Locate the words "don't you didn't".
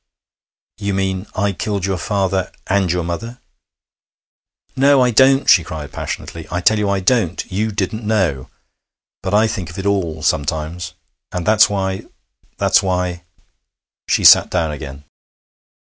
7.01-8.03